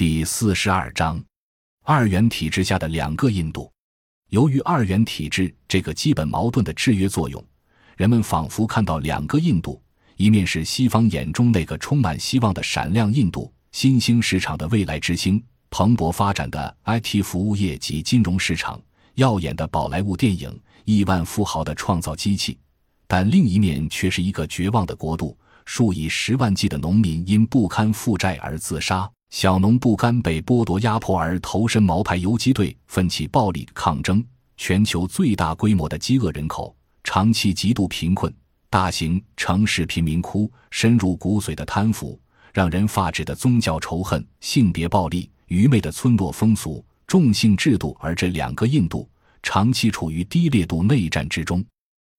[0.00, 1.22] 第四十二章：
[1.84, 3.70] 二元体制下的两个印度。
[4.30, 7.44] 由于二元体制这个基本矛盾的制约作用，
[7.98, 9.78] 人们仿佛看到两个印度：
[10.16, 18.80] 一面是西方眼中那个充满希望的闪亮印度，新兴市场的未来之星，蓬勃发展的 IT 服务业及金融市场，
[19.16, 22.54] 耀眼的宝莱坞电影，亿万富豪的创造机器；
[23.06, 25.36] 但另一面却是一个绝望的国度。
[25.66, 34.22] 数以十万计的农民因不堪负债而自杀，小农不甘被剥夺压迫而投身毛派游击队，奋起暴力抗争。
[34.56, 38.32] 全球最大规模的饥饿人口，长期极度贫困，
[38.68, 42.20] 大型城市贫民窟，深入骨髓的贪腐，
[42.52, 49.08] 让人发指的宗教仇恨，性别暴力，愚昧的村落风俗，重性制度，而这两个印度
[49.42, 51.64] 长期处于低烈度内战之中。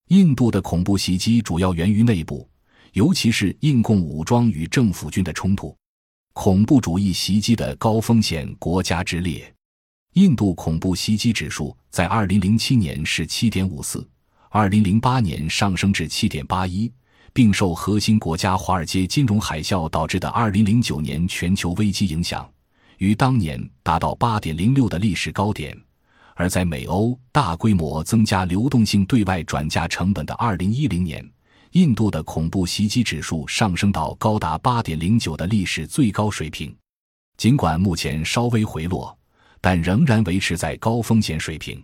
[0.08, 2.48] 印度的恐怖袭击主要源于内部。
[2.94, 5.74] 尤其是印共武装与政府军的冲突，
[6.34, 9.54] 恐怖主义袭击的高风险国家之列。
[10.14, 14.08] 印度恐怖袭击指数在二零零七年是七点五四，
[14.50, 16.92] 二零零八年上升至七点八一，
[17.34, 22.50] 并受核心国家华尔街金融海啸导致的二零零九年全球危机影响，
[22.98, 25.78] 于当年达到八点零六的历史高点。
[26.36, 31.30] 而在美欧大规模增加流动性对外转嫁成本的二零一零年。
[31.72, 36.76] 印度的恐怖袭击指数上升到高达八点零九的历史最高水平，
[37.38, 39.18] 尽管目前稍微回落，
[39.62, 41.82] 但仍然维持在高风险水平。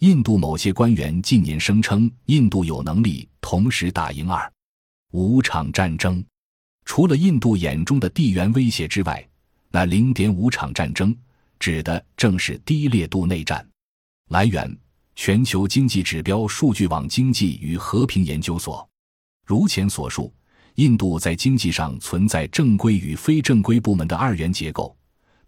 [0.00, 4.52] 印度某些官员近年声称，印度有能力同时打赢二
[5.12, 6.24] 五场战争。
[6.84, 9.24] 除了印度眼中的地缘威胁之外，
[9.70, 11.16] 那零点五场战争
[11.60, 13.64] 指的正是低烈度内战。
[14.30, 14.76] 来源：
[15.14, 18.84] 全球经济指标数据网经济与和平研究所。
[19.44, 20.32] 如前所述，
[20.76, 24.96] 印度在经济上存在正规与非正规部门的二元结构，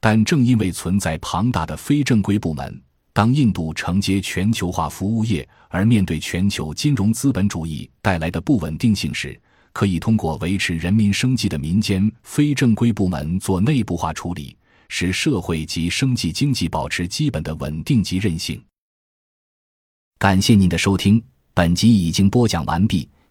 [0.00, 9.40] 但正因为存在庞大的非正规部门，当印度承接全球化服务业而面对全球金融资本主义带来的不稳定性时，
[9.72, 14.56] 可以通过维持人民生计的民间非正规部门做内部化处理，
[14.88, 18.62] 使社会及生计经济保持基本的稳定及韧性。
[20.18, 21.22] 感谢您的收听，
[21.54, 23.08] 本集已经播讲完毕。